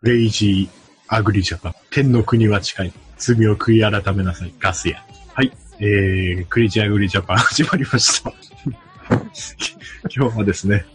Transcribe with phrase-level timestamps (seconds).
[0.00, 1.74] Crazy Agri Japan。
[1.90, 2.92] 天の国は近い。
[3.16, 4.54] 罪を悔い改めなさい。
[4.60, 5.04] ガス屋。
[5.34, 5.52] はい。
[5.80, 8.32] えー、 Crazy Agri Japan 始まりました。
[10.14, 10.86] 今日はですね、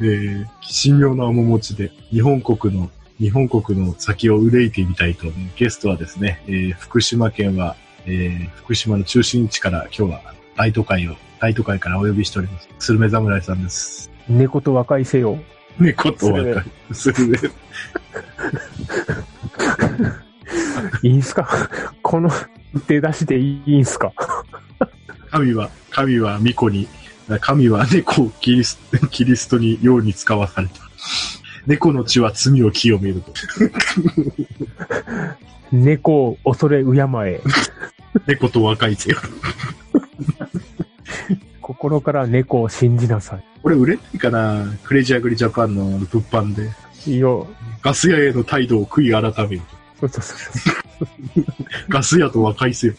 [0.00, 2.88] えー、神妙な面持ちで日本国の、
[3.18, 5.26] 日本国の先を憂いてみたいと。
[5.56, 7.74] ゲストはですね、えー、福島県は、
[8.06, 12.68] えー、福島の中心地から今日は大都会を、大都会からお呼びしております。
[12.78, 14.08] スルメ侍さんです。
[14.28, 15.36] 猫と和解せよ。
[15.78, 16.64] 猫と若い。
[16.92, 17.38] スルメ。
[21.02, 21.48] いいんすか？
[22.02, 22.30] この
[22.86, 24.12] 出だしでいいんすか？
[25.30, 26.88] 神は、神は巫女に、
[27.40, 28.78] 神は猫をキリス
[29.10, 30.74] キリストにように使わされた。
[31.66, 33.32] 猫の血は罪を清めると。
[35.70, 36.90] 猫を恐れ敬
[37.26, 37.40] え。
[38.26, 39.18] 猫と若いぜよ。
[41.80, 46.70] 心から猫を信じなさこれ売れないかなクレイジーアグリジャパンの物販で。
[47.06, 47.12] い。
[47.12, 47.46] いいよ。
[47.80, 49.62] ガス屋への態度を悔い改める。
[49.98, 50.70] そうそうそ
[51.00, 51.44] う
[51.88, 52.94] ガス屋と和解せよ。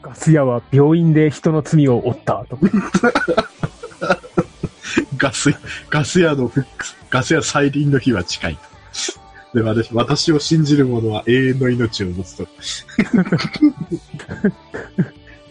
[0.00, 2.58] ガス屋は病院で人の罪を負ったと。
[5.18, 5.50] ガス、
[5.90, 6.50] ガス屋の
[7.10, 8.56] ガス屋再臨の日は近い
[9.52, 9.58] と。
[9.58, 12.48] で、私、私を信じる者は永遠の命を持つと。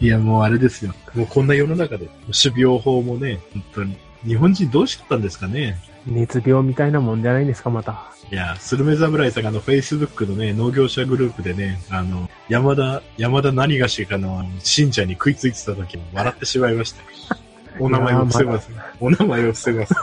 [0.00, 0.94] いや、もうあれですよ。
[1.14, 3.96] もうこんな世の中で、種苗法もね、本当に。
[4.24, 5.78] 日本人どうしちゃったんですかね。
[6.06, 8.10] 熱病みたいなもんじゃないですか、また。
[8.30, 17.02] いや、スルメ侍さんがあの、Facebook のね、農業者グループでね、あの、山田、山田何がしかの信者に食いついてた時も笑ってしまいました。
[17.78, 18.70] お名前を伏せます。
[19.00, 19.94] お名前を伏せます。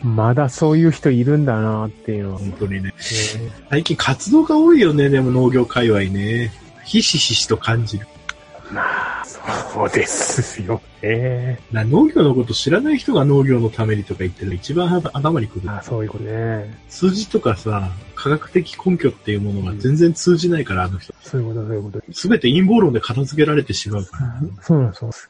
[0.02, 2.38] まだそういう人いるんだなっていうのは。
[2.38, 2.94] 本当にね。
[2.96, 6.52] え最近活動が多いよね、でも農業界隈ね。
[6.84, 8.06] ひしひしと感じる。
[8.06, 11.60] ーまあ、そうですよね。
[11.70, 15.70] な農業のこと知らない人が農業のためにとか言ってるの一番頭にくる。
[15.70, 16.78] あそういうことね。
[16.88, 21.12] 数字とかさ、科学的根拠っていうものが全然通じないから、あの人。
[21.22, 22.12] そういうこと、そういうこと。
[22.12, 24.62] すべて陰謀論で片付けられてしまうから。
[24.62, 25.28] そうなんです。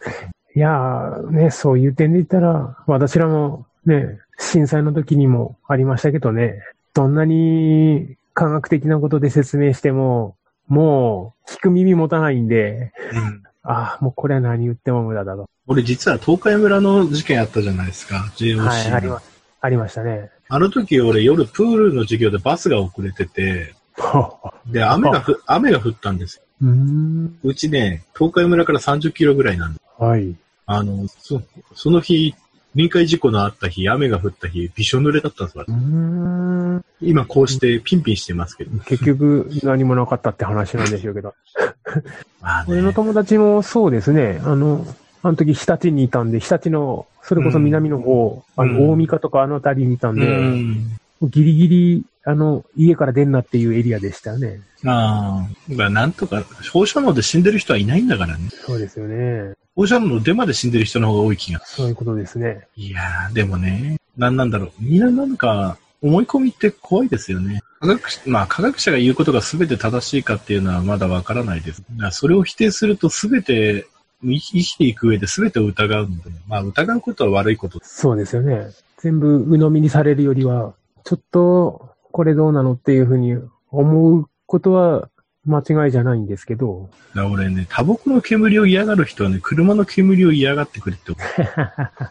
[0.56, 6.62] いやー、ね、そういう点で言ったら、私らもね、震災の時にもありましたけどね、
[6.92, 10.36] どんなに科学的なことで説明しても、
[10.68, 15.48] もう聞く耳持たないんで、うんああ、もうこれは何言っても無駄だと。
[15.66, 18.66] 俺実は東海村の事件あったじゃないですか、JOC の。
[18.66, 19.30] はい、あります。
[19.62, 20.30] ありましたね。
[20.48, 23.74] あの時俺夜プールの授業でバスが遅れてて、
[24.66, 26.42] で、雨がふ、雨が降ったんですよ。
[26.62, 27.38] うーん。
[27.42, 30.34] うちね、東海村から30キロぐらいなんで、はい。
[30.66, 31.40] あの、そ
[31.74, 32.34] その日、
[32.74, 35.70] 臨海事故のあった日、雨が降った日、びしょ濡れだったんですよう。
[35.70, 36.83] ーん。
[37.00, 38.78] 今こうしてピンピンしてますけど。
[38.84, 41.34] 結局何もなかったって話なんでしょうけど。
[42.40, 44.40] まあ俺のね、友達もそうですね。
[44.44, 44.86] あの、
[45.22, 50.96] あの時日立にいたんで、日立の、それこそ南の方、あうんの、大三日とかあの辺りにいたんうで、ん。
[51.22, 54.60] ギリギリ、あの、家から出んなっていうエリアでしたよね。
[54.84, 58.48] ああ、まあなんとか、放射能で死んでる人はいないんだからね。
[58.50, 59.54] そうですよね。
[59.74, 61.60] 放射能の出まで死んでる人の方が多い気が。
[61.64, 62.66] そういうことですね。
[62.76, 64.70] いやー、でもね、なんなんだろう。
[64.80, 67.62] みんななんか、思い込みって怖いですよね。
[67.80, 71.82] 科学者、まあ科学者が言うことが全て正しいかっていうのはまだわからないです。
[72.10, 73.86] それを否定すると全て、
[74.22, 77.80] 生き生きていく上で全てを疑うので、まあ疑うことは悪いこと。
[77.82, 78.68] そうですよね。
[78.98, 83.36] 全部鵜呑みにされるよりは、ちょっと、これどうなのっていうふうに
[83.70, 85.08] 思うことは
[85.46, 91.20] 間違いじゃないんですけど、だ俺ね、タバコの煙を嫌がる人はね、車の煙を嫌がってくれって思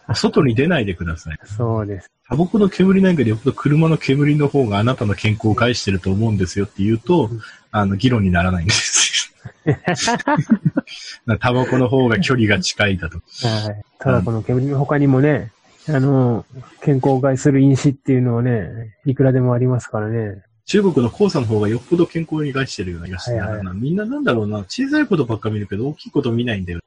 [0.09, 0.13] う。
[0.15, 1.39] 外に出ないでください。
[1.45, 2.11] そうです。
[2.29, 7.29] タバコの煙なんかでよっぽど車の煙の方があなたの健康を害してると思うんですよって言うと、
[7.71, 9.33] あの、議論にならないんです
[9.65, 9.75] よ。
[11.39, 13.17] タバコの方が距離が近いだと。
[13.17, 13.83] はい。
[13.99, 15.51] ただこの煙の他にもね、
[15.89, 16.45] あの、
[16.81, 20.43] 健康を害する因子っていうのはね、いくらでもありますからね。
[20.65, 26.79] 中国の黄砂の方がよっぽど健康に害してるような気がして、はいはいなみんななんだろうな、小さいことばっか見るけど大きいこと見ないんだよ。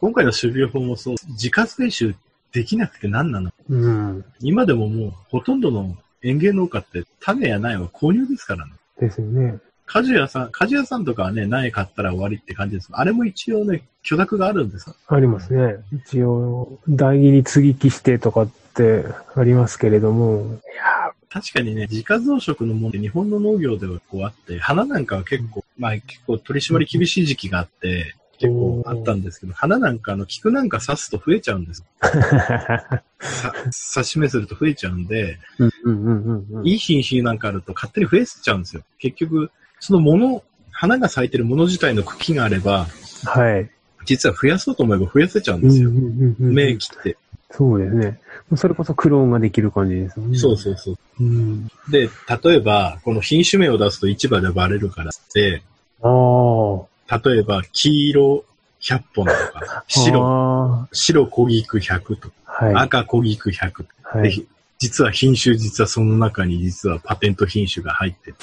[0.00, 2.14] 今回の種苗法もそう、自家採集
[2.52, 3.50] できなくて何なの？
[3.68, 4.24] うん。
[4.40, 8.72] 今でももうほとんどの園芸農家って種や苗は購入ですからね。
[9.00, 9.58] ですよね。
[9.86, 12.88] 果樹屋さん、果樹屋さんとかはね、苗買ったら終わりって感じです。
[12.92, 14.96] あれも一応ね、許諾があるんですよ。
[15.08, 15.76] ありますね。
[15.92, 19.04] 一応、代議に接ぎ木してとかって
[19.36, 20.93] ありますけれども、いや
[21.34, 31.84] 確かにね、自家増殖のものって日本の農業ではこうあって、花なんかは結構、まあ結構取り締まり厳しい時期があって、結構あったんですけど、花なんかの菊なんか刺すと増えちゃうんです。
[33.94, 36.66] 刺し目すると増えちゃうんで、うんうんうんうんうん。
[36.68, 38.82] いい品種なんかあると勝手に増えちゃうんですよ。
[39.00, 42.86] 結局、そのもの、花が咲いてるもの自体の茎があれば、
[43.24, 43.68] はい。
[44.04, 45.88] 実は増やそうと思えば増やせちゃうんですよ。
[45.88, 47.16] うんうん芽切って。
[47.50, 48.20] そうですね。
[48.56, 50.38] それこそクローンができる感じですよね。
[50.38, 50.96] そうそうそう。
[51.20, 51.66] うん。
[51.88, 52.10] で、
[52.44, 55.62] 例えば、この品種名を出すと市場でバレるからって、
[56.02, 57.20] ああ。
[57.28, 58.44] 例えば、黄色
[58.80, 60.88] 100本とか、白、白。
[60.92, 62.74] 白小菊100とか、はい。
[62.74, 64.36] 赤小菊100とか、はい。
[64.36, 64.46] で
[64.78, 68.36] 実は品種、実はその中に実はパテント品種が入ってる。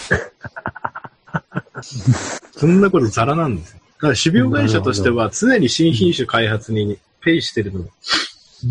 [2.58, 3.80] そんなことザラなんですよ。
[3.98, 7.86] だから種苗会社としては常に新品種開発にペイしてるの。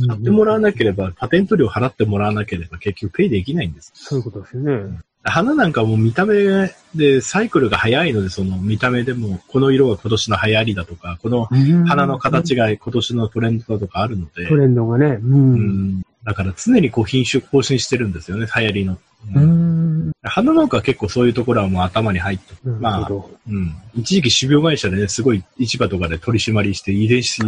[0.08, 3.92] 買ってもらわなければ、パテント料払ってもらわなければ結局ペイできないんです。
[3.94, 5.00] そういうことですよね。
[5.22, 11.44] 花なんかもう見た目でサイクルが早いので、その見た目でもこの色が今年の流行りだとか、この
[11.86, 15.18] 花の形が今年のトレンドだとかあるので、トレンドがね。
[15.22, 15.26] う。
[15.26, 18.98] うんん、だから常にこう品種更新してるんですよね、流行りの。
[19.34, 20.12] ううんん。
[20.22, 22.80] 花農家は結構そういうところはもう頭に入ってる。
[22.80, 23.30] なるほど。
[23.48, 23.74] うん。
[23.94, 27.42] 一時期種苗会社でね、すごい市場とかで取り締まりして遺伝子、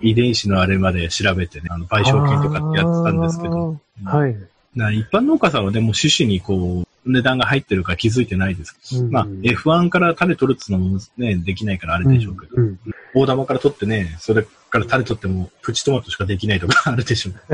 [0.00, 4.36] 遺伝子のあれまで調べてね、あの賠償金とかってやってたんですけど、はい。
[4.74, 8.76] な一般農家さんはでも種子にこう、値段が入ってるか気づいてないです。
[8.98, 12.78] うんまあ、F1 から種取るっつうのもね、できないからあれでしょうけど、うん。
[13.14, 17.34] 大玉から取ってね、それから種取ってもプチトマトしかできないとか あるでしょう。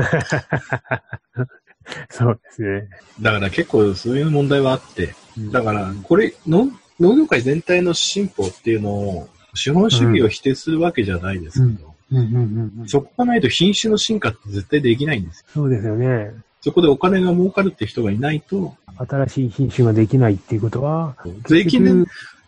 [2.09, 2.89] そうですね。
[3.21, 5.15] だから結構そういう問題はあって、
[5.51, 12.87] だからこれ、農農業界全体の進歩っていうのを、資本主義を否定するわけじゃないですけど、うんうんうんうん。
[12.87, 15.45] そこがないと品種の進化って絶対できないんですよ。
[15.53, 16.31] そうですよね。
[16.61, 21.15] そこでお金が儲かるって人がいないと、新しい品種ができないっていうことは、
[21.47, 21.93] 税金で、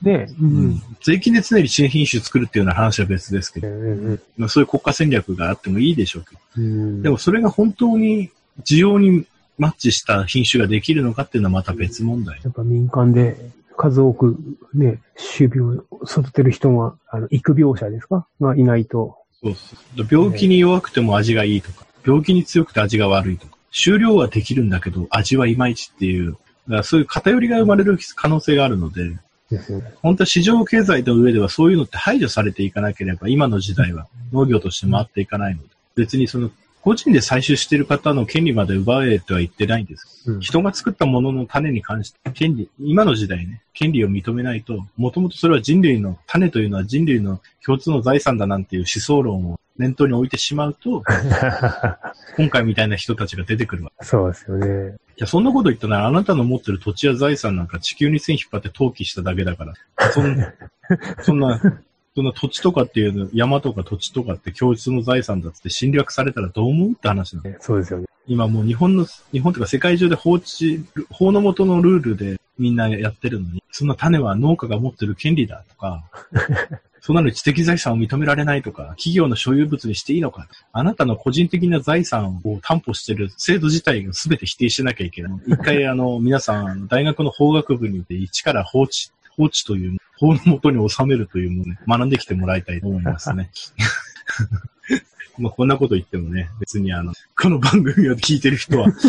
[0.01, 0.81] ね、ううんん。
[1.01, 7.01] 税金で常に新品種作るっていうような話は別ですけど、うんまあ、そういう国家戦略があってもいいでしょうけど、うん。
[7.03, 8.31] でもそれが本当に
[8.65, 9.25] 需要に
[9.57, 12.39] マッチした品種ができるのかっていうのはまた別問題。
[12.43, 13.37] やっぱ民間で
[13.77, 14.37] 数多く
[14.73, 14.99] ね、
[15.37, 18.27] 種苗を育てる人が、あの、育苗者ですか？
[18.41, 19.18] がいないと。
[19.41, 26.41] そうそう病気に弱くても味がいいとか、病気に強くて味が悪いとか、終了はできるんだけど味はいまいちっていう、だか
[26.77, 29.17] らそういう偏りが生まれる可能性があるので。
[30.03, 40.23] 本当は市場経済の上ではそういうのって排除されていかなければ、今の時代は農業として回っていかないので、別にその、個人で採集している方の権利まで奪えとは言ってないんです。
[40.27, 51.03] うん人が作ったものの種に関して、権利、今の時代ね、権利を認めないと、もともとそれは人類の、種というのは人類の共通の財産だなんていう思想論を念頭に置いてしまうと、
[52.37, 54.05] 今回みたいな人たちが出てくるわけ。
[54.05, 54.97] そうですよね。
[55.17, 59.73] じゃあそんなこと言ったら、あなたの持ってる土地や財産なんか地球に線引っ張って登記しただけだから、
[60.11, 60.37] そん
[61.23, 61.61] そんな、
[62.19, 67.55] そんな土地とかっていうの、山とか土地とかって共通の財産だって侵略されたらどう思うって話なの？
[67.61, 68.07] そうですよね。
[68.27, 76.03] 今もう日本の、日本とか世界中で法治、法の元のルールでみんなやってるのに、そんな種は農家が持ってる権利だとか、
[76.99, 85.31] そんなの知的財産を認められないとか、企業の所有物にしていいのか、あなたの個人的な財産を担保している制度自体が全て否定しなきゃいけない。
[85.47, 93.49] 一回あの、皆さん、大学の法学部にて一から法治、法治という、法のもとに収めるというものをね、学んできてもらいたいと思いますね。
[95.39, 98.89] まあこんなこと言ってもね、別にあの、この番組を聞いてる人は、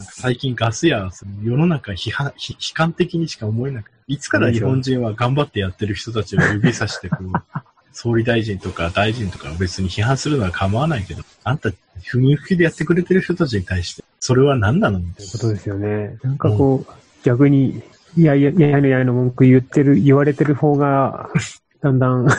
[0.00, 7.30] 最近ガス屋、その世の中批判、批悲観的にしか思えなくて、いつから日本人は頑張ってやってる人たちを指さして、こう、
[7.94, 11.70] 総理大臣とか大臣とか別に批判するのは構わないけど、あんた、
[12.04, 15.32] 不眠不でやってくれてる人たちに対して、それは何なのみたいな。
[15.32, 16.18] ことですよね。
[16.22, 16.92] なんかこう、
[17.24, 17.82] 逆に、
[18.16, 21.30] いやいや、いやいのやいの文句言ってる、言われてる方が、
[21.82, 22.34] だんだん、じ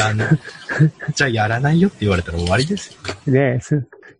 [0.00, 0.18] ゃあやん
[1.14, 2.94] じゃあやらないよって言われたら終わりです
[3.26, 3.32] よ。
[3.32, 3.76] ね、す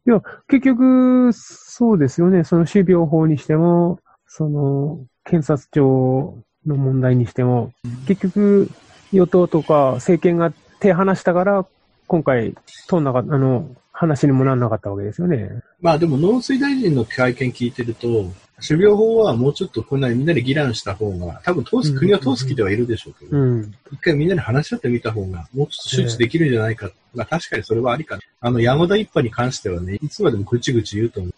[0.06, 2.44] いや、結局、そうですよね。
[2.44, 7.72] その種苗法にしても、その、検察庁の問題にしても、
[8.06, 8.70] 結局、
[9.12, 11.66] 与党とか政権が手離したから、
[12.06, 12.54] 今回、
[12.88, 13.70] 通んなかった、あの、
[14.04, 15.62] 話にもならなかったわけですよね。
[15.80, 18.30] まあでも農水大臣の会見聞いてると、
[18.66, 23.74] 種苗法はもうちょっとこんなにみんなで議論した方が、多分通す、うん国は通す気ではいるでしょうけど、うん。
[23.92, 26.90] 一回みんなで話し合ってみた方が、もうちょっと周知できるんじゃないか。
[27.14, 28.22] まあ確かにそれはありかな。
[28.40, 31.34] あの、山田一派に関してはね、いつまでもぐちぐち言うと思う。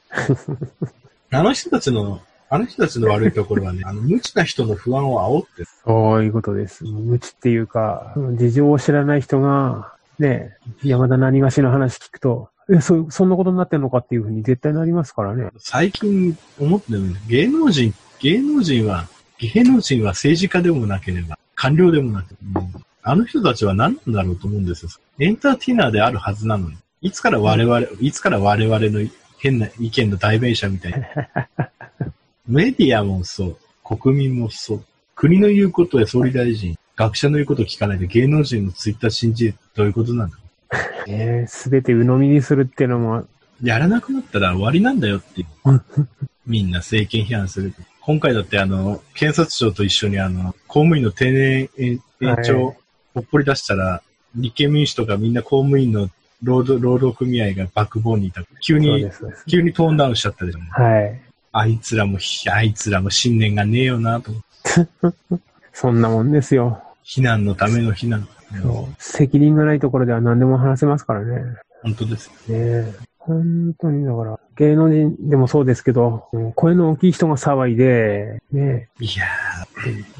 [1.30, 5.68] あの人たちの、あの人たちの悪いところはね、あの、無知な人の不安を煽ってる。
[5.84, 6.84] そういうことです。
[6.84, 15.50] 無知っていうか、事情を知らない人が、ね、山田何がしの話聞くと、え、そ、そんなことになってんのかっていうふうに絶対なりますからね。
[15.58, 19.06] 最近思ってるのね、芸能人、芸能人は、
[19.38, 24.90] 芸能人は政治家でもなければ、官僚でもなく、うんあの人たちは何なんだろうと思うんですよ。
[25.20, 29.08] エンターテイナーであるはずなのに、いつから我々、いつから我々の
[29.38, 31.70] 変な意見の代弁者みたいな。
[32.48, 40.36] メディアもそう、国民もそう、国の言うことや総理大臣、学者の言うことを聞かないで芸能人のツイッター信じるどういうことなんだ
[41.08, 43.26] えすべて鵜呑みにするっていうのも、
[43.62, 45.82] やらなくなったら終わりなんだよっていう。
[46.46, 47.74] みんな政権批判する。
[48.00, 52.76] 今回だってあの、検察庁と一緒にあの、公務員の定年延延長、はい
[53.16, 54.02] ほっぽり出したら、
[54.34, 56.10] 立憲民主とかみんな公務員の
[56.42, 58.42] 労働労働組合がバックボーンにいた。
[58.62, 59.10] 急に
[59.48, 60.58] 急にトーンダウンしちゃったでしょ。
[60.70, 61.20] はい。
[61.52, 62.18] あいつらも、
[62.52, 64.42] あいつらも信念がねえよなと思っ
[65.30, 65.40] て。
[65.72, 66.82] そんなもんですよ。
[67.06, 68.28] 避難のための避難。
[68.62, 71.42] そう責任がないところでは何でも話せますからね。
[71.82, 72.30] 本当です。
[72.48, 72.94] ねえ。
[73.18, 79.24] 本当に、だから、芸能人でもそうですけど、うん声の大きい人が騒いで、ねいや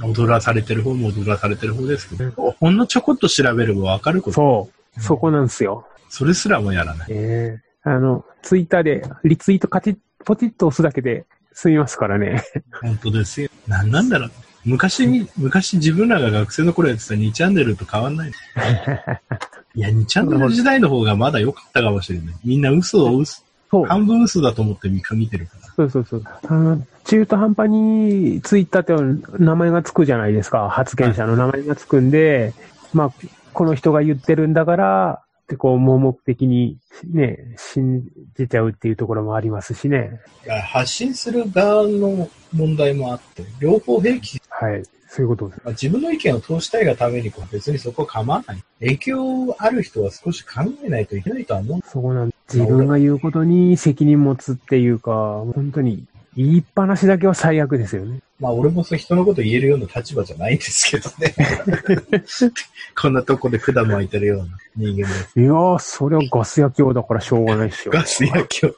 [0.03, 4.33] ー、踊らされてる方も踊らされてる方ですけど、ほんのちょこっと調べればわかるえ、こと。
[4.35, 5.87] そう、そこなんですよ。
[6.09, 7.11] それすらもやらない。
[7.11, 7.61] ねえ。
[7.85, 12.43] あの、ツイッターでリツイートカチッ、ポチッと押すだけで済みますからね。
[12.83, 13.49] 本当ですよ。
[13.69, 14.31] なんなんだろう。
[14.67, 18.31] 昔に、昔自分らが学生の頃やってた2チャンネルと変わんない。
[19.77, 22.35] いや、2チャンネル時代の方がまだ良かったかもしれない。
[22.45, 23.85] みんな嘘を嘘、そう。
[23.85, 25.73] 半分嘘だと思って見見てるから。
[25.77, 26.25] そうそうそう。
[26.49, 30.69] あの、中途半端にツイッターって名前がつくじゃないですか。
[30.69, 32.53] 発言者の名前がつくんで、
[32.93, 33.13] まあ、
[33.53, 40.21] この人が言ってるんだから、ってこう、盲目的にね、信じちゃうっていうところもありますしね。
[40.65, 44.43] 発信する側の問題もあって、両方平気。
[44.49, 44.83] はい。
[45.09, 45.61] そういうことです。
[45.65, 48.63] まあ自分の意見を通したいがためにこう別にそこは構わない。
[48.81, 51.81] 影響ある人は少し考えないといけないとは思う。
[51.87, 55.13] そこなん自分が言うことに責任持つっていうか、
[55.55, 56.05] 本当に
[56.37, 58.21] 言いっぱなしだけは最悪ですよね。
[58.39, 61.35] まあ俺もそう人のこと言えるような立場じゃないんですけどね。
[62.95, 65.41] こんなとこで管巻いてるような人間です。
[65.41, 67.91] いやー、それはガス焼き用だからしょうがないっしょ。
[67.91, 68.75] ガス焼きを。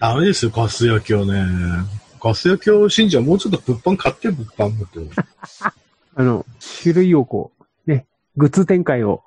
[0.00, 1.44] ダメですよ、ガス焼きをね。
[2.22, 5.00] ガス焼きを信者はもうちょっと物販買ってよ、物販持って。
[6.16, 6.46] あの、
[6.82, 7.53] 種類をこう、ね、
[8.36, 9.22] グッズ展開を。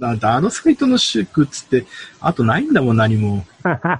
[0.00, 1.86] だってあのサイトのシュグッズって、
[2.20, 3.44] あとないんだもん、何も。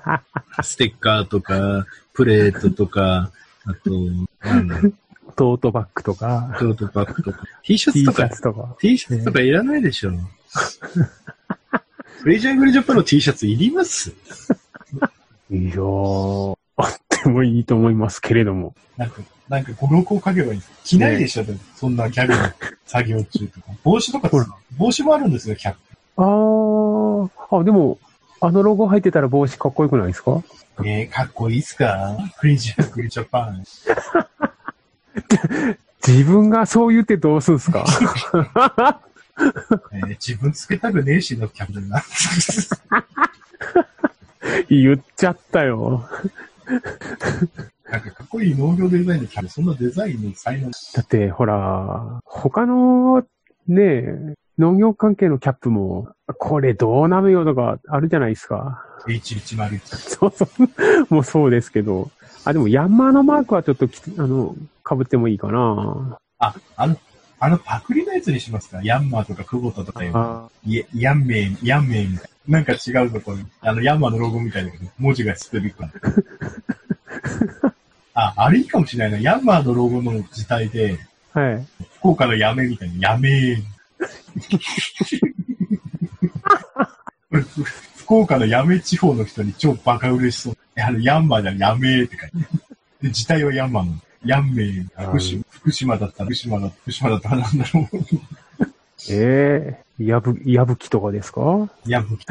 [0.63, 3.31] ステッカーとか、プレートとか、
[3.67, 3.91] あと、
[4.47, 4.77] なんだ、
[5.37, 8.77] トートバッグとか、トートバッグとか、T シャ T シツとかャ、ツとか。
[8.81, 10.13] T シャツとかいらないでしょ。
[12.21, 14.11] フレイジャーグリジャパンの T シャツいります？
[15.51, 16.57] いやー、
[17.25, 18.75] てもいいと思いますけれども。
[18.97, 20.71] なんか、なんか語録を書けばいいんです。
[20.85, 22.39] 着ないでしょ、でもそんなギャグの
[22.87, 23.67] 作業中とか。
[23.83, 24.31] 帽子とか
[24.79, 25.75] 帽子もあるんですよ、キャッ
[26.17, 27.99] あー、あ、でも、
[28.41, 30.43] あのロゴ入ってたら帽子かっこよくないですか？
[30.77, 30.87] プ。
[30.89, 32.17] えー、かっこいいっすか？
[32.39, 33.65] フレイジャーグリジャパン。
[36.07, 37.85] 自分がそう言ってどうすんすか？
[39.93, 42.03] えー自分つけたくねえしのキャップな。
[44.69, 46.09] 言っちゃったよ。
[47.91, 50.71] なんかかっこいい農業デザインのキャップ、そんなデザインの才能。
[50.71, 53.25] だって、ほら、他の、
[53.69, 58.85] ね、農業関係のキャップも、これどうなのよとかあるじゃないですか。
[59.07, 59.81] H101。
[59.97, 60.49] そうそ
[61.11, 61.15] う。
[61.15, 62.11] もうそうですけど。
[62.45, 64.55] あ、でもヤンマーのマークはちょっとき、あの、
[64.89, 66.19] 被ってもいいかな。
[66.39, 66.97] あ、あの、
[67.41, 68.81] あのパクリのやつにしますか？
[68.83, 70.13] ヤンマーとかクボタとかいう。
[70.95, 72.34] ヤンメイ、ヤンメイみたいな。
[72.47, 73.39] なんか違うぞ、これ。
[73.61, 75.91] あの、ヤンマーのロゴみたいだけど、文字がスペルか。
[78.15, 79.31] あ、あれいいかもしれないな。
[79.33, 80.99] ヤンマーのロゴの字体で、
[81.33, 81.67] はい。
[81.99, 83.63] 福岡のやめみたいな、やめー。
[87.97, 90.57] 福岡のやめ地方の人に超バカ嬉しそう。
[90.77, 92.37] あの、ヤンマーじゃん、やめーって書いて。
[93.03, 93.95] で、字体はヤンマーの。
[94.25, 94.87] ヤンメー。
[95.09, 97.89] 福島、福島だったら、福島だ、福島だったらなんだろう。
[99.11, 101.69] ええやぶ、やぶきとかですか？
[101.87, 102.27] やぶき。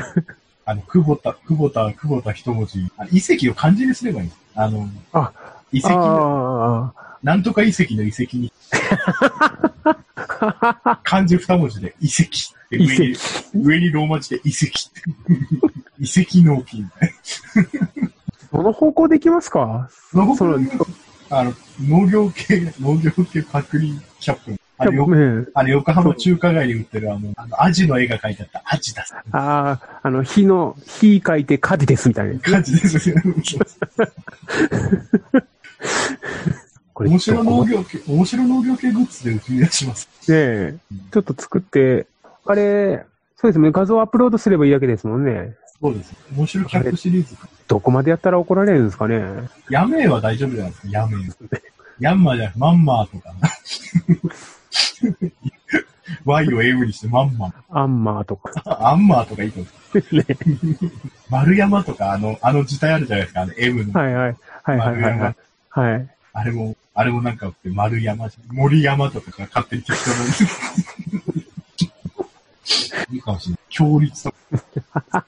[0.65, 2.91] あの、久保田、久保田、久保田一文字。
[2.97, 4.31] あ遺跡を漢字にすればいい。
[4.55, 5.31] あの、あ、
[5.71, 5.93] 遺跡
[7.23, 8.51] なんとか遺跡の遺跡に、
[10.23, 12.29] あ、漢字二文字で遺跡っ
[12.69, 13.15] て遺上に、
[13.55, 15.01] 上にローマ字で遺跡って。
[15.99, 16.91] 遺跡納金
[18.51, 19.89] その方向できますか？
[20.11, 20.59] その、
[21.29, 24.59] あの、農業系、農業系パクリキャップ。
[24.77, 29.05] あれよ、ね、あれ横浜中華街に売ってるあの、あの、アジの絵が描いてあったアジだ。
[29.31, 32.39] ああ、あの、火の、火書いて火事ですみたいな。
[32.39, 33.13] 感じです。
[36.93, 40.07] これ面白農業系、面白農業系グッズで売り出します。
[40.31, 40.75] ねえ、
[41.11, 42.05] ちょっと作って、
[42.45, 45.55] あれ、そうですね、画像アップロードすればいいだけですもんね。
[45.81, 46.13] そうです。
[46.35, 47.35] 面白キャップシリーズ。
[47.67, 49.21] どこまでやったら怒られるんですかね。
[49.69, 51.61] ヤメーは大丈夫じゃないですか、ヤメー。
[51.99, 53.33] ヤンマーじゃなくて、マンマーとか。
[56.25, 57.53] Y を M にしてマンマー。
[57.69, 58.61] アンマーとか。
[58.89, 60.15] アンマーとかいいと思う。
[60.15, 60.25] ね、
[61.29, 63.99] 丸山とか、あの、あの字体あるじゃないですか、あの M の。
[63.99, 64.37] はいはい。
[64.63, 65.35] はいはいはいはい。
[65.69, 66.09] はい。
[66.33, 70.15] あれも、あれもなんか丸山じゃん、森山とかが勝手に適当な。
[73.11, 73.59] いいかもしれない。
[73.69, 75.25] 強立とか。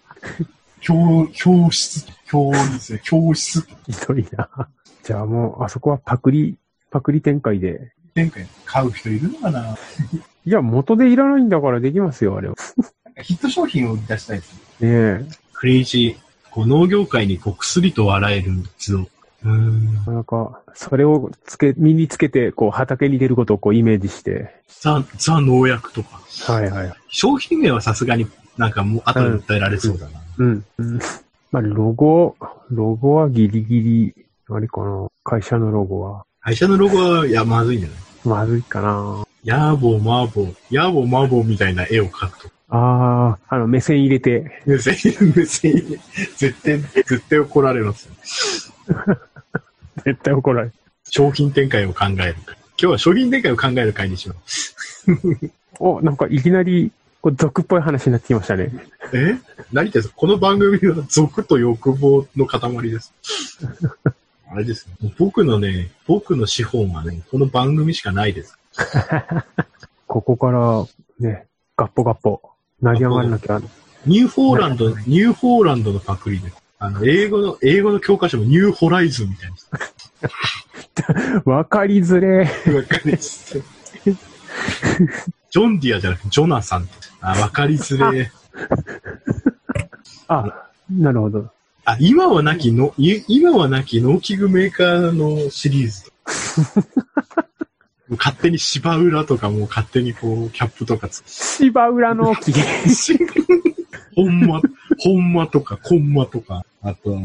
[0.82, 3.62] 教、教室、教室、教室。
[3.88, 4.70] ひどいな。
[5.04, 6.58] じゃあもう、あそこはパクリ、
[6.92, 7.92] パクリ展開で。
[8.16, 9.76] 前回買う人いるのかな？
[10.48, 12.56] いや、元でいらないんだからできますよ、あれは。
[13.04, 14.90] なんかヒット商品を売り出したいですね。
[14.90, 15.26] ねえ。
[15.54, 19.00] クレイジー、こう農業界にこう薬と笑える図を。
[19.00, 19.94] うーん。
[20.06, 24.62] なんか、それをつけ、身につけて、こう、畑に出ることをこう、イメージして。
[24.82, 26.22] ザ、ザ農薬とか。
[26.54, 26.94] はいはい。
[27.10, 30.20] 商品名はさすがになんかもう後で訴えられそうだな。
[30.38, 30.66] うん。
[30.78, 31.00] うん。
[31.52, 32.36] まあ、ロゴ、
[32.72, 35.08] ロゴはギリギリ、あれかな。
[35.24, 36.24] 会社のロゴは。
[36.42, 37.98] 会社のロゴは、いや、まずいんじゃない？
[38.28, 39.24] まずいかな。
[39.44, 42.50] ヤーボー、マーボー、ヤーボー、マーボーみたいな絵を描くと。
[42.70, 44.62] ああ、あの、目線入れて。
[44.66, 44.96] 目線、
[45.36, 46.00] 目線入れ、
[46.36, 48.16] 絶対、絶対怒られますよ。
[50.04, 50.74] 絶対怒られる。
[51.10, 52.36] 商品展開を考える。
[52.48, 54.76] 今日は商品展開を考える会にします。
[55.80, 56.92] お、なんかいきなり、
[57.22, 58.72] こう俗っぽい話になってきましたね。
[59.14, 59.38] え？
[59.72, 60.16] 何言ってんすか？
[60.18, 63.14] この番組は俗と欲望の塊です。
[64.52, 65.14] あれですね。
[65.18, 68.58] 僕のね、僕の資本はね、この番組しかないです。
[70.08, 70.86] ここから、
[71.20, 72.42] ね、ガッポガッポ、
[72.84, 73.62] 成り上がらなきゃ。
[74.06, 76.52] ニューフォーランド、ニューフォーランドのパクリで。
[76.78, 79.52] あの、英語の、英語の教科書もニューホライズンみたい
[81.44, 81.44] な。
[81.52, 82.42] わかりづれ。
[82.74, 83.60] わかります。
[85.50, 86.92] ジョンディアじゃなくて、ジョナサンって。
[87.22, 88.32] あ、わかりづれ。
[90.28, 91.50] あ、なるほど。
[91.86, 96.12] あ、今はなきの、い今はなき農機具メーカーのシリーズ。
[98.18, 102.54] 勝手に芝浦とかもう勝手にこう、キャップとかつ芝浦の木。
[104.16, 104.62] ほんま、
[105.00, 107.18] ほんまとか、コンマとか、あと、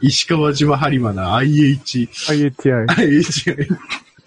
[0.00, 2.86] 石川島播磨の IH、IHI。
[2.86, 3.68] IHI。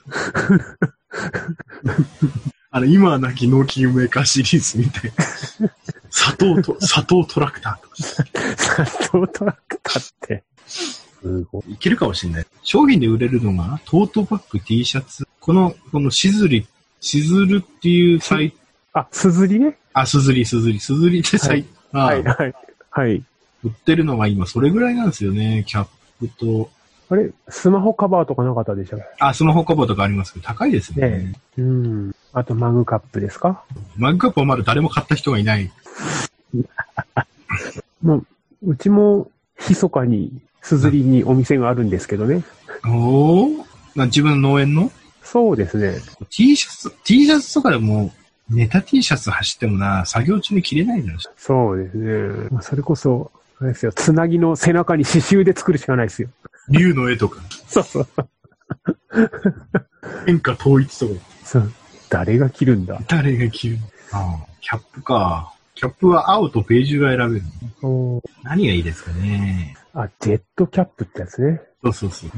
[2.70, 5.12] あの、今はなき農機具メーカーシリーズみたい
[5.60, 5.70] な。
[6.18, 7.96] 砂糖と、 砂糖トラクターとか。
[8.58, 10.44] 砂糖トラクターって。
[10.66, 11.74] すごい。
[11.74, 12.46] いけるかもしれない。
[12.64, 15.28] 商品で売れるのが、トートバッグ T シャツ。
[15.40, 16.66] この、このしずり、
[17.00, 18.58] しずるっていうサイト、
[18.94, 19.78] あ、すずりね？
[19.94, 22.54] あ、すずり、すずり、すずりってサイト、はい、がはい。
[22.90, 23.24] はい。
[23.64, 25.66] 売ってるのが今それぐらいなんですよね。
[25.68, 25.88] キャッ
[26.20, 26.72] プと、
[27.10, 31.10] あれ、スマホカバーとかなかったでしょあ、スマホカバーとかありますけど、高いですね。
[31.10, 32.16] ねうん。
[32.34, 33.64] あとマグカップですか？
[33.96, 35.72] マグカップはまだ誰も買った人がいない。
[38.02, 38.26] もう、
[38.72, 39.32] うちも、
[39.70, 42.44] 密かに、すずりにお店があるんですけどね。
[42.86, 43.50] おお
[43.96, 44.92] 自分の農園の？
[45.24, 45.98] そうですね。
[46.30, 48.14] T シャツ、T シャツとかでも、
[48.50, 51.20] ネタ T シャツ走ってもな、作業中に着れないのよ。
[51.38, 52.48] そうですね。
[52.52, 56.30] まあそれこそ、あれですよ、つなぎの背中に刺繍で作るしかないですよ。
[56.70, 58.08] 竜の絵とか、そうそう。
[60.26, 61.72] 変化統一とか、そう。
[62.10, 63.00] 誰が着るんだ？
[63.08, 63.88] 誰が着るの？
[64.12, 65.54] ああ、キャップか。
[65.76, 67.46] キャップは青とベージュが選べる
[67.82, 67.90] の。
[67.90, 69.76] おー何がいいですかね。
[69.94, 71.62] あ、ジェットキャップってやつね。
[71.84, 72.30] そうそうそう。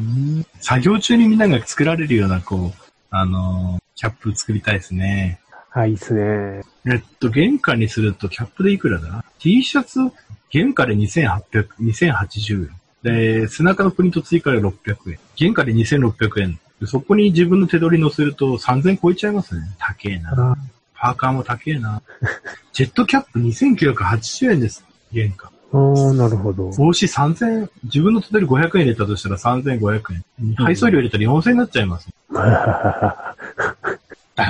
[0.59, 2.71] 作業中にみんなが作られるような、こう、
[3.09, 5.41] あのーキャップ作りたいですね。
[5.71, 6.63] あ、いいっすね。
[6.85, 9.99] えっと、原価にするとキャップでいくらだ ?T シャツ、
[10.51, 12.69] 原価で2800、2080円。
[13.03, 15.19] で、背中のプリント追加で600円。
[15.37, 16.59] 原価で2600円。
[16.81, 19.61] でそこに自分の手取り乗せると3000超えちゃいますね。
[19.77, 20.31] 高えな。
[20.31, 20.55] あ
[20.95, 22.01] パーカーも高えな。
[22.73, 24.83] ジェットキャップ2980円です。
[25.13, 25.51] 原価。
[25.71, 26.69] あー、なるほど。
[26.71, 30.55] 帽子3000、自分の手取り500円入れたとしたら3500円。
[30.55, 32.09] 配送料入れたら4000円になっちゃいます。
[32.31, 33.35] ダ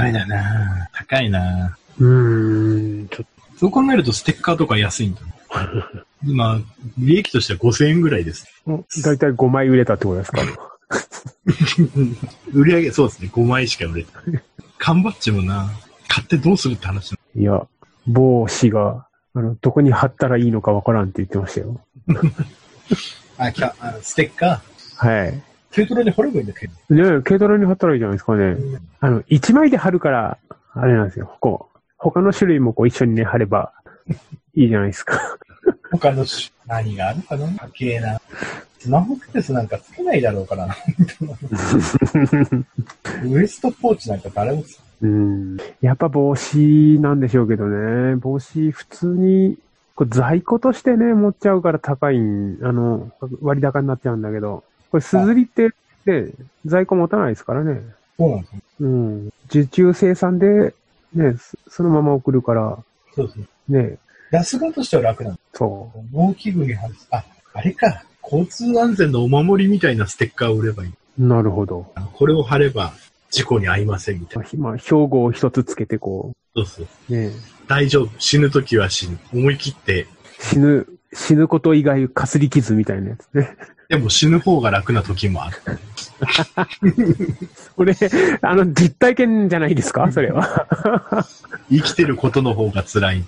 [0.04, 3.26] メだな高いなうーん、ちょっ
[3.58, 5.22] そう考えるとステッカーとか安いんだ。
[6.24, 6.62] 今、
[6.98, 8.46] 利益としては5000円ぐらいです。
[8.66, 10.42] と、だいたい5枚売れたってことですか？
[12.54, 13.30] 売り上げ、そうですね。
[13.34, 14.42] 5枚しか売れてない。
[14.78, 15.70] 缶バッジもな、
[16.08, 17.16] 買ってどうするって話。
[17.36, 17.66] いや、
[18.08, 21.80] 某氏が、あの、どこに貼ったらいいのかわからんって言ってましたよ。
[23.38, 25.08] あ、キャあステッカー？
[25.08, 25.42] はい。
[25.74, 26.68] 軽トラに貼ればいいんだけ？
[26.90, 26.96] ど。
[26.96, 28.58] ねえ、軽トラに貼ったらいいじゃないですかね。
[29.00, 30.38] あの、1枚で貼るから、
[30.74, 31.36] あれなんですよ。
[31.40, 33.74] こう、他の種類もこう一緒にね、貼れば
[34.56, 35.38] いいじゃないですか。
[35.92, 37.48] 他の種何があるかな？
[37.58, 38.20] 高えな。
[38.80, 40.76] スマホケースなんかつけないだろうからな。
[43.26, 45.58] ウエストポーチなんか誰もつうん。
[45.82, 48.16] やっぱ帽子なんでしょうけどね。
[48.16, 49.58] 帽子普通に、
[49.96, 55.72] こう在庫としてね、持っちゃうから高いん、あの、割高になっちゃうんだけど、これ、すずりって、
[56.06, 56.32] で、
[56.66, 57.82] 在庫持たないですからね。
[58.18, 58.62] そうなんですよ。
[58.82, 59.34] うん。
[59.48, 60.74] 受注生産で、
[61.14, 62.78] ね、そそのまま送るから、
[63.16, 63.74] そうそう。
[63.74, 63.98] ね、
[64.32, 65.40] 安田としては楽なの。
[65.54, 66.96] そ農機具に貼る。
[67.12, 68.04] あ、あれか。
[68.24, 70.92] 交通安全のお守りみたいなステッカーを売ればいい。
[71.20, 71.26] う。
[71.28, 71.92] なるほど。
[72.14, 72.94] これを貼れば
[73.32, 74.50] 事故に遭いませんみたいな。
[74.58, 76.88] まあ、標語を一つつけて、こそうそう。
[77.10, 77.32] う、ね、
[77.68, 78.10] 大丈夫。
[78.20, 79.18] 死ぬ時は死ぬ。
[79.34, 80.08] 思い切って。
[80.40, 83.58] 死ぬ、死ぬこと以外かすり傷みたいなやつね。
[83.90, 85.58] でも死ぬ方が楽な時もある。
[87.76, 87.96] これ、
[88.44, 90.12] あの、実体験じゃないですか？
[90.12, 90.68] それは。
[91.72, 93.24] 生きてることの方が辛い。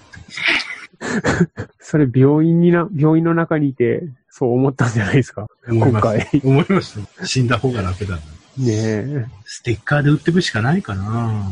[1.80, 5.48] それ病院にな、病院の中にいて、そう思ったんじゃないですか？
[5.68, 6.04] 今思います。
[6.04, 6.42] 回。
[6.44, 7.26] 思いました。
[7.26, 8.18] 死んだ方が楽だな。
[8.18, 8.24] ね
[8.68, 9.26] え。
[9.46, 11.52] ステッカーで売ってくしかないかな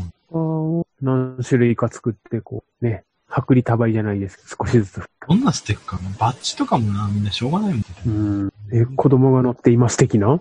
[1.02, 3.04] 何種類か作って、こう、ね。
[3.32, 5.02] 薄利多売じゃないですけど、少しずつ。
[5.28, 7.84] どんなステッカーバッジとかもな、みんなしょうがないもん。
[8.06, 8.10] う
[8.46, 8.52] ん。
[8.72, 10.40] え、子供が乗っています的な？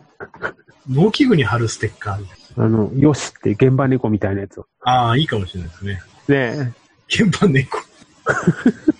[0.89, 2.25] 農機具に貼るステッカー。
[2.63, 4.65] あの、よしって現場猫みたいなやつを。
[4.81, 6.01] ああ、いいかもしれないですね。
[6.27, 6.73] ね
[7.07, 7.77] 現場猫。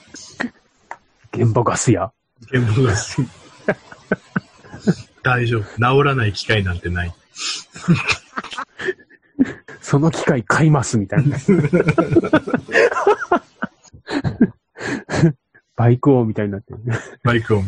[1.39, 1.43] え。
[1.43, 2.11] 現場ガス屋。
[2.51, 3.21] 現場がす
[5.23, 5.63] 大丈夫。
[5.75, 7.13] 治らない機械なんてない。
[9.81, 11.37] その機械買いますみたいな。
[15.75, 16.97] バイク王みたいになってるね。
[17.23, 17.63] バイクを。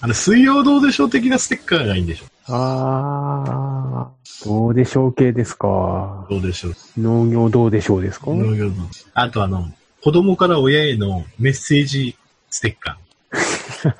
[0.00, 6.26] あの、水曜どうでしょう的なステッカーがいいんでしょあー、どうでしょう系ですか。
[6.30, 8.88] どうでしょう農業どうでしょうですか農業の。
[9.14, 9.70] あとあの、
[10.02, 12.16] 子供から親へのメッセージ
[12.60, 13.94] ステッカー。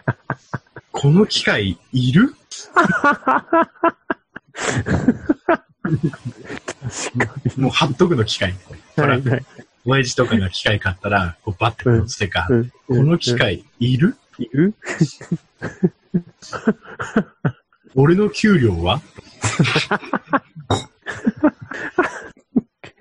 [0.93, 2.35] この機械いる？
[7.57, 8.55] もう貼っとくの機械。
[8.97, 9.25] ほに。
[9.25, 9.41] ら
[9.87, 12.55] 親父とかが機械買ったら、こうバッてこのステッカー。
[12.55, 14.19] うんこの機械いる？
[14.39, 14.75] いる？
[17.95, 19.01] 俺の給料は？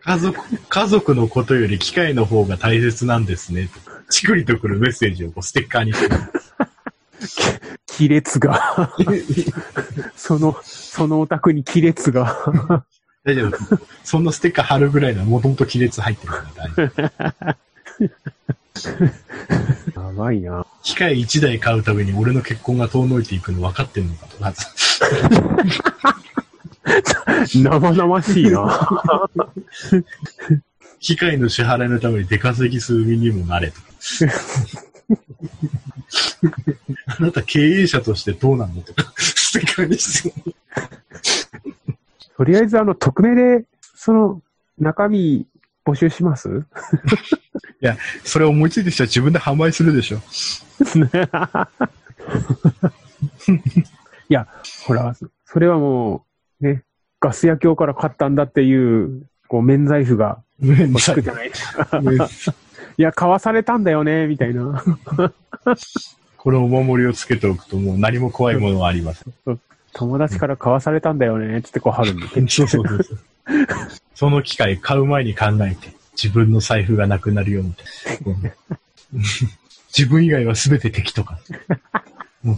[0.05, 3.69] 家族、家族のことより機械の方が大切なんですね。
[4.09, 6.15] チクリとくるメッセージをこうステッカーにして。
[7.97, 8.93] 亀裂が。
[10.15, 12.85] その、そのお宅に亀裂が。
[13.25, 13.57] 大丈夫。
[14.03, 17.11] そのステッカー貼るぐらいのはもともと亀裂入ってるから大丈
[19.95, 20.01] 夫。
[20.01, 20.65] やばいな。
[20.83, 24.41] 機械1台買うために俺の結婚が遠のいていくの分かってんのかと。
[24.41, 24.65] ま ず
[27.61, 29.29] 生々しいな。
[30.99, 33.77] 機械の支払いのために出稼ぎする身にもなれと。
[37.07, 40.33] あなた経営者としてどうなのとか、ステッカーにして。
[42.37, 44.41] とりあえず、あの、匿名で、その、
[44.77, 45.45] 中身、
[45.85, 46.47] 募集します？
[48.23, 50.17] それ思いついてきたら自分で販売するでしょ。
[54.29, 54.47] いや、
[54.85, 56.25] ほら、それはも
[56.61, 56.83] う、ね、
[57.19, 61.99] ガス屋教から買ったんだっていう、こう、免罪符が欲しくじゃないですか。
[62.97, 64.83] いや、買わされたんだよね、みたいな。
[66.37, 69.59] このお守りをつけておくともう何も怖いものはありません。
[69.91, 72.27] 友達から買わされたんだよね、つってこう貼るんで。
[72.47, 73.19] そうそうそうそう。
[74.13, 77.75] その機械買う前に考えて、自分の財布がなくなるように。
[78.25, 78.51] うん
[79.97, 81.39] 自分以外は全て敵とか。
[82.45, 82.57] うん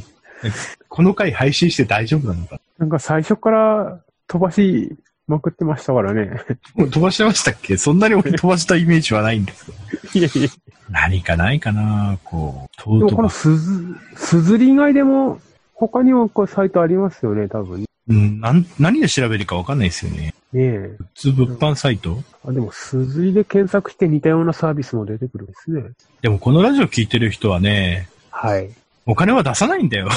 [0.90, 4.98] この回配信して大丈夫なのかなんか最初から飛ばし
[5.32, 6.42] まくってましたからね。
[6.76, 7.78] もう飛ばしてましたっけ？
[7.78, 9.78] そんなに俺飛ばしたイメージはないんですけど。
[10.20, 10.50] いやいや。
[10.90, 15.40] 何かないかなこう、トでもこのートバッ鈴、鈴り以外でも、
[15.74, 17.86] 他にもこうサイトありますよね、多分。
[18.10, 20.34] うん、なん、何で調べるかわかんないですよね。
[20.54, 20.96] え。
[21.16, 22.22] 普通物販サイト？
[22.46, 25.84] あ、でも鈴りで検索して似たようなサービスも出てくるんですね。
[26.22, 28.70] でもこのラジオ聞いてる人はね、はい。
[29.06, 30.10] お金は出さないんだよ。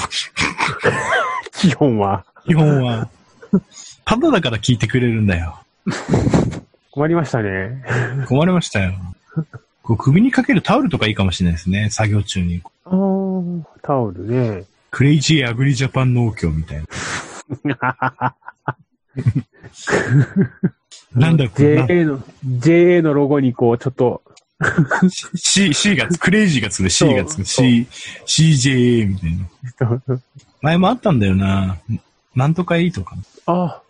[1.54, 2.24] 基本は。
[2.46, 3.08] 基本は。
[4.04, 5.58] ただだから聞いてくれるんだよ。
[6.90, 7.82] 困りましたね。
[8.26, 8.94] 困りましたよ。
[9.82, 11.90] こう首にかけるタオルとかいいかもしれないですね。
[11.90, 12.62] 作業中に。
[12.84, 14.64] あー、タオルね。
[14.90, 16.82] クレイジーアグリジャパン農協みたい
[17.64, 18.34] な。
[21.14, 21.84] なんだこれ。
[21.86, 24.22] JA の、JA のロゴにこう、ちょっと、
[25.36, 27.86] C、C がつ、クレイジーがつく、C がつく、C、
[28.24, 30.20] CJA みたいな。
[30.62, 31.78] 前もあったんだよな。
[32.34, 33.16] なんとかいいとか。
[33.46, 33.82] あ、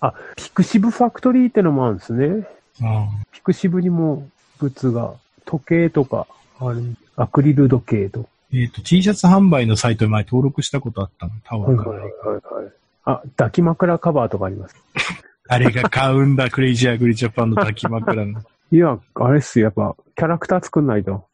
[0.00, 2.46] あ、ピクシブファクトリーってのもあるんですね。
[2.82, 6.26] あピクシブにもグッズが、時計とか、
[6.60, 6.80] あれ、
[7.16, 8.28] アクリル時計とか。
[8.52, 11.32] えっ、と、T シャツ販売のサイトに前登録したことあったの。
[11.44, 11.90] タワーから。
[11.90, 12.72] はいはいはいはい。
[13.04, 14.76] あ、抱き枕カバーとかあります。
[15.48, 18.40] 誰が買うんだ、クレイジーアグリジャパンの抱き枕の。
[18.70, 21.24] いや、あれっすよ、やっぱ、キャラクター作んないと。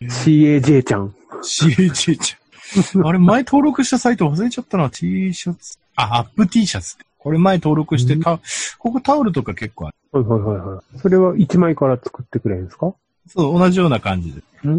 [0.00, 1.14] CAJ ちゃん。
[1.42, 2.47] CAG ちゃん。
[3.04, 4.90] あれ、前登録したサイト忘れちゃったな。
[4.90, 5.78] T シャツ。
[5.96, 6.96] あ、アップ T シャツ。
[7.18, 8.38] これ前登録して、うんた、
[8.78, 9.96] ここタオルとか結構ある。
[10.12, 10.98] はいはいはいはい。
[10.98, 12.94] それは1枚から作ってくれるんですか？
[13.26, 14.42] そう、同じような感じで。
[14.64, 14.70] うー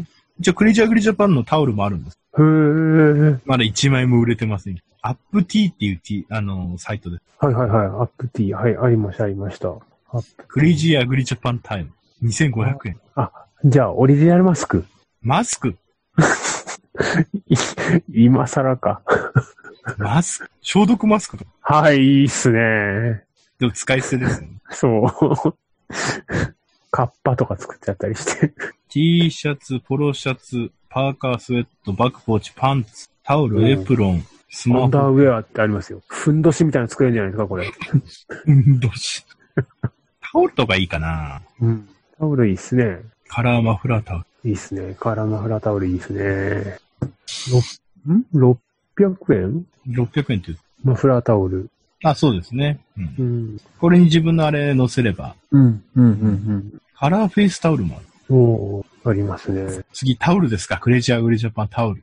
[0.00, 0.06] ん。
[0.38, 2.18] 一応、クレイジーアグリジャパンのタオルもあるんです。
[2.38, 3.40] へー。
[3.46, 4.78] まだ1枚も売れてません。
[5.02, 7.22] アップ T っていう T、あの、サイトです。
[7.38, 7.86] はいはいはい。
[7.86, 8.52] アップ T。
[8.52, 9.72] はい、ありました、ありました。
[10.48, 11.90] クレイジーアグリジャパンタオル。
[12.22, 12.96] 2500円。
[13.64, 14.84] じゃあ、オリジナルマスク。
[15.22, 15.76] マスクい
[18.12, 19.02] 今更か。
[19.98, 20.50] マスク？
[20.60, 21.50] 消毒マスクとか？
[21.62, 23.24] はい、いいっすね。
[23.58, 24.60] でも使い捨てですよね。
[24.70, 25.06] そ
[25.48, 25.54] う。
[26.90, 28.52] カッパとか作っちゃったりして。
[28.88, 36.02] T シャツ、ポロシャツ、パーカー、スウェット、バックポーチ、パンツ、タオル、うんエプロン、スアマホ、ンダーウェアってありますよ。
[36.08, 37.70] ふんどしみたいなの作れるんじゃないですか、これ。
[38.46, 39.24] うんどうし
[40.20, 41.88] タオルとかいいかなうん。
[42.18, 43.00] タオルいいっすね。
[43.28, 44.24] カラーマフラータオル。
[44.44, 44.94] いいっすね。
[44.98, 46.78] カラーマフラータオルいいっすね。
[47.50, 48.24] ろん
[48.98, 50.58] ?600 円600円って言う。
[50.84, 51.70] マフラータオル。
[52.04, 52.80] あ、そうですね。
[52.96, 53.14] うん。
[53.18, 53.60] うん。
[53.80, 58.06] これに自分のあれ乗せれば、うん、うん、うん、カラーフェイスタオルもある。
[58.28, 58.38] うん。
[58.38, 59.84] おー、ありますね。
[59.92, 60.78] 次、タオルですか？
[60.78, 62.02] クレイジーアグリジャパンタオル。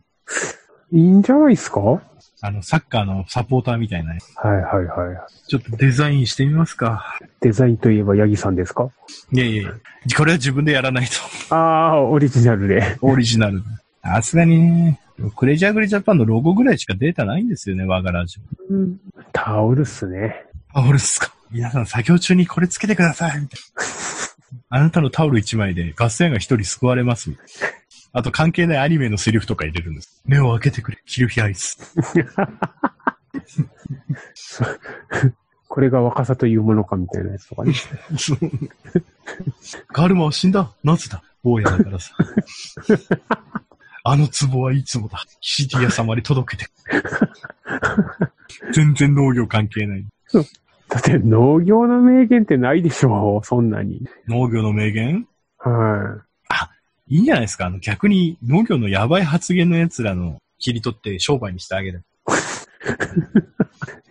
[0.92, 1.80] いいんじゃないですか？
[1.80, 2.02] は
[2.42, 4.30] あの、サッカーのサポーターみたいなやつ。
[4.32, 5.18] い、はい、はい。
[5.48, 7.18] ちょっとデザインしてみますか。
[7.40, 8.90] デザインといえばヤギさんですか？
[9.32, 9.72] いやいや
[10.18, 11.56] これは自分でやらないと。
[11.56, 12.98] ああ、オリジナルで。
[13.02, 13.64] オリジナル。
[14.04, 15.00] さすがにね、
[15.38, 18.40] クレイジーアグリジャパンのロゴぐらいしかデータないんですよね、我がラジ
[18.70, 18.74] オ。
[18.74, 18.98] うん。
[19.32, 20.46] タオルっすね。
[20.74, 23.84] タオルっすか皆さん作業中にこれつけてくださいみたいな。
[24.70, 27.52] あなたのタオル1枚でガス屋が1人救われますみたいな。
[28.16, 30.22] あと関係ないアニメのセリフとか入れるんです。
[30.26, 31.80] 目を開けてくれ、キルヒアイス。
[35.70, 37.74] これが若さというものかみたいなやつとかね。
[39.94, 42.16] ガルマは死んだなぜだ坊やだからさ。
[44.04, 45.24] あの壺はいつもだ。
[45.40, 46.72] シティア様に届けて。
[48.74, 50.06] 全然農業関係ない。
[50.90, 54.06] だって農業の名言ってないでしょう、そんなに。
[54.28, 55.26] 農業の名言？
[55.58, 56.22] は
[57.08, 62.04] いいんじゃないですかあの逆に農業のやばい発言の奴らの切り取って商売にしてあげる。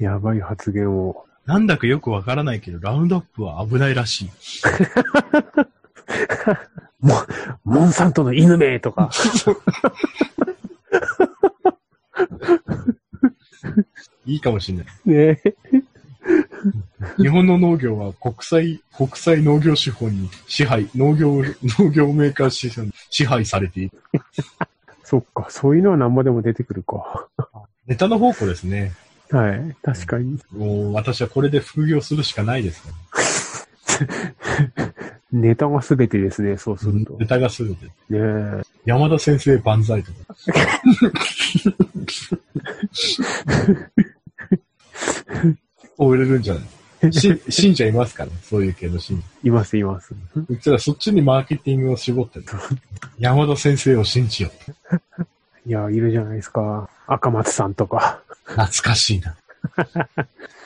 [0.00, 0.04] い。
[0.04, 1.24] やばい発言を。
[1.44, 4.30] なんだかよくわからないけど、ラウンドアップは危ないらしい。
[7.64, 9.10] モンサントの犬めとか。
[14.24, 14.86] いいかもしれない。
[15.04, 15.42] ね
[17.18, 21.42] 日本の農業は国際、国際農業資本に支配、農業、
[21.78, 23.92] 農業メーカー資本に支配されている。
[25.02, 27.28] そっか、そういうのは何ぼでも出てくるか。
[27.86, 28.92] ネタの宝庫ですね。
[29.30, 30.38] はい、確かに。
[30.52, 32.92] もう私はこれで副業するしかないですね。
[35.32, 37.16] ネタが全てですね、そうすると。
[37.18, 37.86] ネタがすべて。
[37.86, 38.62] ねえ。
[38.84, 40.18] 山田先生万歳とか。
[45.98, 46.60] 売れるんじゃな
[47.08, 47.12] い？
[47.12, 49.24] し信者いますから、そういう系の信者。
[49.44, 50.14] います、います。
[50.48, 52.44] うちらそっちにマーケティングを絞ってる。
[53.18, 54.50] 山田先生を信じよ
[55.18, 55.68] う。
[55.68, 56.88] いや、いるじゃないですか。
[57.06, 58.20] 赤松さんとか。
[58.44, 59.34] 懐かしいな。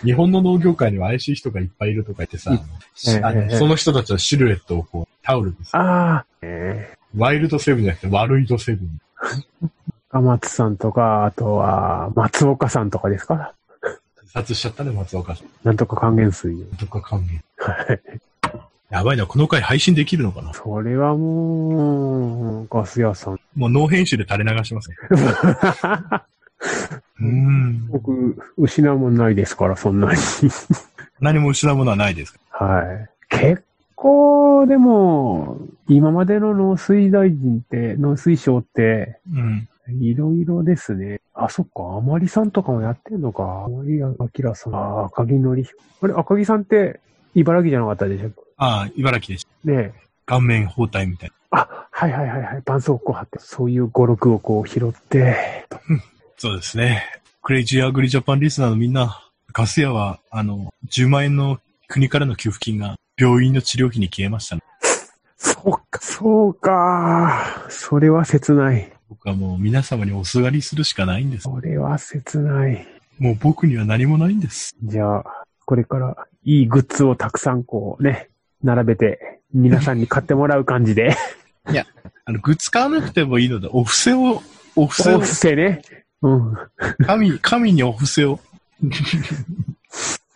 [0.04, 2.52] 日本の農業界には怪しい人がいっぱいいるとか言ってさ、
[2.94, 5.76] その人たちのシルエットをこう、タオルです。
[5.76, 9.00] ああ、ええワイルドセブンじゃなくて悪いドセブン。
[10.10, 13.54] 赤松さんとか、あとは、松岡さんとかですか？
[14.22, 15.46] 自殺しちゃったね、松岡さん。
[15.64, 16.54] なんとか還元水。
[16.78, 17.42] とか還元。
[17.58, 18.00] はい。
[18.90, 20.52] やばいな、この回配信できるのかな？
[20.52, 23.40] それはもう、ガス屋さん。
[23.54, 24.96] もうノー編集で垂れ流しますね。
[27.20, 27.88] うーん。
[27.90, 30.18] 僕、失うもんないですから、そんなに。
[31.20, 32.64] 何も失うものはないですか？
[32.64, 33.08] はい。
[33.28, 39.68] 結構、でも、今までの農水大臣って、農水省って、うん。
[40.00, 41.20] いろいろですね。
[41.32, 43.66] あ、そっか、あまりさんとかもやってんのか。
[43.70, 44.16] 森明
[44.54, 44.74] さん。
[44.74, 45.64] あ、赤木のり。
[46.02, 46.98] あれ、赤木さんって、
[47.36, 49.70] 茨城じゃなかったでしょああ、茨城でした。
[49.70, 50.00] ねえ。
[50.26, 52.56] 顔面包帯みたいあ、はいはいはいはい。
[52.62, 55.78] 絆創膏貼って、そういう語録をこう拾って、な。
[56.38, 57.02] そうですね。
[57.42, 59.22] クレイジーアグリジャパンリスナーのみんな、
[59.54, 64.62] ガス屋は、あの、10万円の国からの給付金が病院の治療費に消えました、ね。
[65.38, 67.66] そうか、そうか。
[67.70, 68.92] それは切ない。
[69.08, 71.44] 僕はもう皆様におすがりするしかないんです。
[71.44, 72.86] それは切ない。
[73.18, 74.76] もう僕には何もないんです。
[74.82, 75.24] じゃあ、
[75.64, 78.28] これからいいグッズをたくさんこうね、
[78.62, 81.16] 並べて、皆さんに買ってもらう感じで。
[82.28, 84.42] あの、グッズ買わなくてもいいので、お布施を、
[84.74, 85.80] お布施をお布、施ね。
[86.22, 86.56] うん。
[87.04, 88.40] 神、神にお布施を。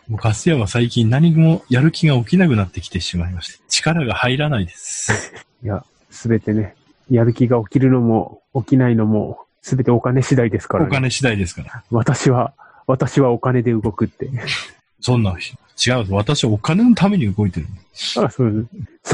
[0.07, 3.63] もうガス屋は最近何もやる気が起きなくなってきてしまいました。
[3.69, 5.33] 力が入らないです。
[5.63, 6.75] いや、すべてね、
[7.09, 10.89] やる気が起きるのも、起きないのも、すべてお金次第ですから、ね。
[10.89, 11.83] お金次第ですから。
[11.91, 12.53] 私は、
[12.87, 14.29] 私はお金で動くって。
[14.99, 16.15] そんな、違うぞ。
[16.15, 17.67] 私はお金のために動いてる。
[18.17, 18.67] あ、そう、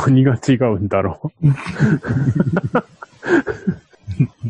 [0.06, 1.48] 何が違うんだろう。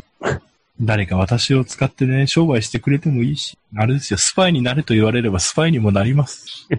[0.80, 3.58] 誰か私を使ってね、商売してくれてもいいし。
[3.76, 6.68] あれですよ、スパイになれと言われればスパイにもなります。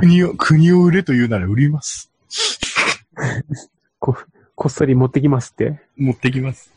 [0.00, 2.10] 国を、国を売れと言うなら売ります。
[4.00, 4.16] こ、
[4.56, 5.80] こっそり持ってきますって？
[5.96, 6.72] 持ってきます。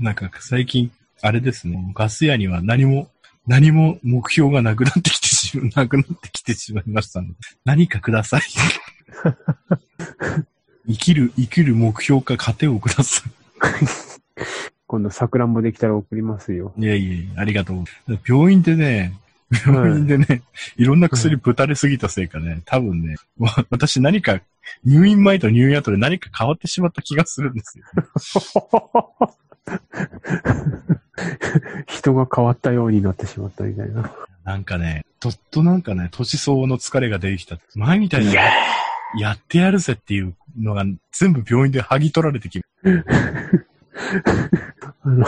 [0.00, 0.92] なんか最近、
[1.22, 3.08] あれですね、ガス屋には何も、
[3.46, 8.42] 何も目標がなくなってきてしま、なくなってきてしまいましたので、何かください。
[10.88, 13.22] 生きる、生きる目標か糧をくださ
[14.86, 16.72] 今度、桜もできたら送りますよ。
[16.78, 16.82] い。
[16.82, 17.84] いやいやありがとう。
[18.26, 19.14] 病院でね、
[19.66, 20.42] 病院でね、
[20.76, 23.16] いろんな薬ぶたれすぎたせいかね、多分ね、
[23.70, 24.40] 私何か、
[24.84, 27.84] 入院前と入院後で何か変わってしまった気がするんですよ。
[31.86, 34.12] 人が変わったようになってしまったみたいな。
[34.44, 37.58] なんかね、とっとなんかね、年相応の疲れが出てきた。
[37.74, 38.32] 前みたいな、
[39.18, 42.60] やってやるぜっていうのが全部病院で剥ぎ取られてき
[45.02, 45.26] あの、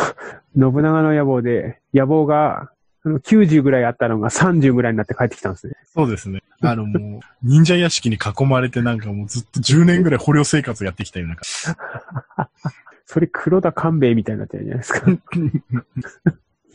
[0.73, 2.71] 信長の野望で、野望が、
[3.05, 5.75] あの90ぐらいあったのが30ぐらいになって帰ってきたんですね。
[5.95, 6.43] そうですね。
[6.61, 12.49] あのもう、忍者屋敷に囲まれてなんかもうずっと10年ぐらい捕虜生活やってきたような感
[13.07, 15.11] それ黒田官兵衛みたいになってるじゃないですか。
[15.11, 15.21] じ。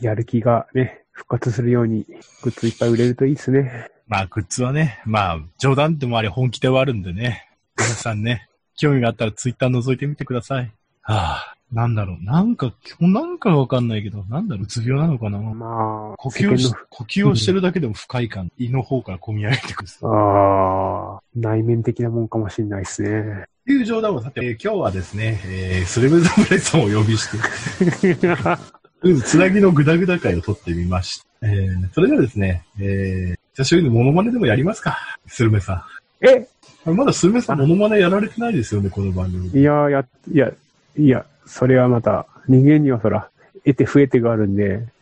[0.00, 2.04] やる気がね、復活するように、
[2.42, 3.90] グッズいっぱい売れるといいですね。
[4.06, 7.48] まあ、グッズはね、まあ、冗談でもあれ本気ではあるんでね。
[7.76, 10.70] 皆さんね、興味があったらツイッター覗いてみてください。
[11.02, 12.24] はあ、なんだろう。
[12.24, 15.38] なんか、なんかわかんないけど、なんだろう、うつ病なのかな。
[15.38, 19.90] まあ、呼吸をし呼吸をしてるだけでも不快感、胃の方から込み上げてくる。
[20.02, 23.46] の、ああ、内面的なもんかもしれないですね。
[23.66, 28.06] という冗談をさて、えー今日はですね、えー、スレブ侍さんをお呼びして、
[29.02, 31.26] うんつなぎのグダグダ会を撮ってみました。
[31.46, 34.98] えー、それではですね、えー、久しぶりにモノマネでもやりますか？
[35.26, 35.86] スルメさ
[36.22, 36.26] ん。
[36.26, 36.46] え？
[36.86, 39.48] あまだスルメさんモノマネやられてないですよね、この番組。
[39.48, 40.52] いや、や、いや、
[40.98, 43.30] いや、それはまた、人間にはそら、
[43.64, 44.86] 得て増えてがあるんで。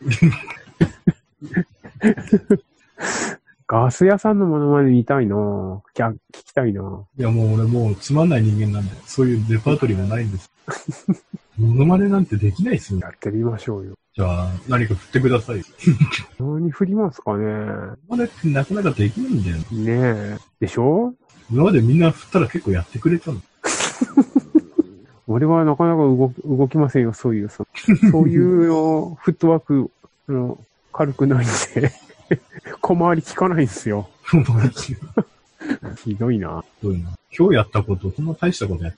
[3.67, 5.79] ガス屋さんのものまで見たいなぁ。
[5.93, 7.03] きゃ聞きたいなぁ。
[7.17, 10.51] いや、もう俺もうつまんない人間なんで、そういうレパートリーもないんです。
[11.57, 12.99] モノマネなんてできないですよ。
[12.99, 13.95] やってみましょうよ。
[14.15, 15.63] じゃあ、何か振ってください。
[16.39, 19.57] 何振りますかねモノマネってなかなかできないんだよ。
[19.57, 20.37] ねえ。
[20.59, 21.13] でしょ？
[21.51, 23.41] 今までみんな振ったら結構やってくれたの。
[25.27, 27.65] 俺はなかなか動き動きませんよ、そういう、そ
[28.11, 29.89] そういうの、フットワーク、
[30.29, 30.59] あの、
[30.91, 31.91] 軽くないんで。
[32.81, 34.09] 小回り効かないんですよ。
[36.03, 36.63] ひどいな。
[36.81, 38.93] そういうの今日やったこと、そんな大したことやっ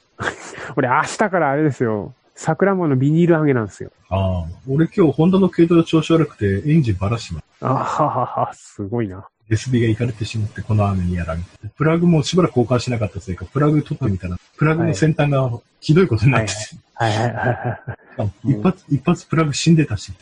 [0.76, 2.14] 俺明日からあれですよ。
[2.36, 3.92] 桜ものビニール揚げなんですよ。
[4.10, 4.46] ああ。
[4.68, 7.42] 俺今日ホンダの軽トラ調子悪くてエンジンばらしま。
[7.62, 9.28] あははは、すごいな。
[9.50, 11.46] デスビが行かれてしまって、この雨にやられて。
[11.78, 16.56] プラグもしばらく交換しなかったせいか、プラグ取ってみたら、プラグの先端がひどいことになってて、
[16.96, 20.14] はいはいはい 一発、一発プラグ死んでたし、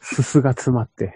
[0.00, 1.14] すすが詰まって。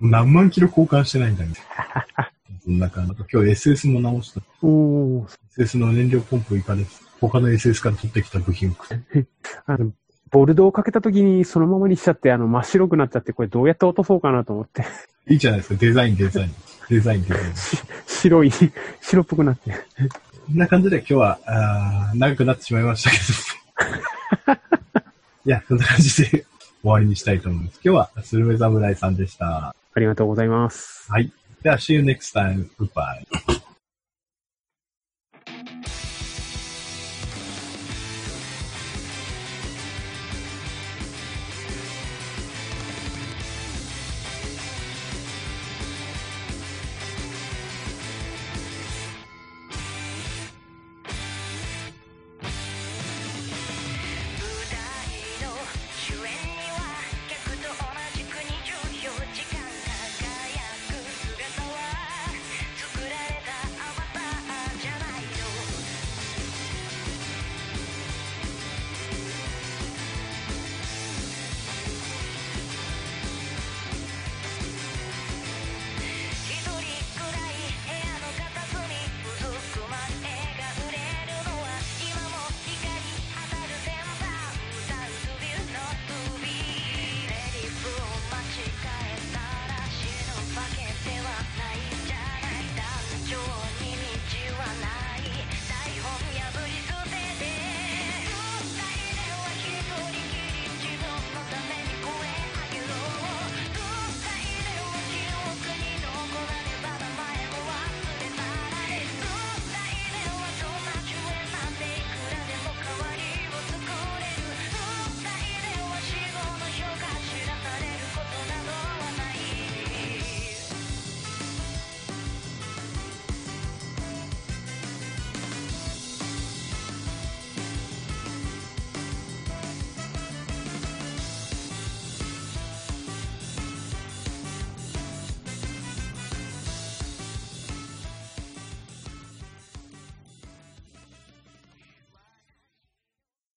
[0.00, 1.56] 何万キロ交換してないんだけど。
[2.64, 3.14] そんな感じ。
[3.32, 4.40] 今日 SS も直した。
[4.62, 6.90] おー、SS の燃料ポンプいかれて、
[7.20, 8.74] 他の SS から取ってきた部品を
[9.66, 9.92] あの、
[10.30, 14.84] ボルドをかけた時にそのままにしちゃって、あの、真っ白くなっちゃって、これどうやって落とそうかなと思って。
[15.28, 15.80] いいじゃないですか。
[15.80, 16.54] デザイン、デザイン。
[16.88, 17.54] デザイン、デザイン。
[18.06, 18.52] 白い、
[19.00, 19.70] 白っぽくなって。
[19.70, 24.60] こんな感じで今日は、あー長くなってしまいましたけど。
[25.46, 26.46] いや、こんな感じで終
[26.82, 27.80] わりにしたいと思います。
[27.84, 29.74] 今日は、スルメ侍さんでした。
[29.94, 31.10] ありがとうございます。
[31.10, 31.32] はい。
[31.62, 32.68] では、see you next time.
[32.78, 33.59] Goodbye.